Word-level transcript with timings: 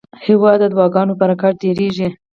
هېواد 0.25 0.59
د 0.61 0.63
دعاګانو 0.73 1.13
په 1.15 1.19
برکت 1.21 1.55
ودریږي. 1.63 2.07